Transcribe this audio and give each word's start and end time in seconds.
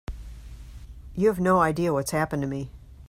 You 1.15 1.27
have 1.27 1.39
no 1.39 1.59
idea 1.59 1.93
what's 1.93 2.09
happened 2.09 2.41
to 2.41 2.47
me. 2.47 2.71